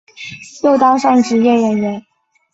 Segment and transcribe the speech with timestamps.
[0.63, 2.03] 又当上职业演员。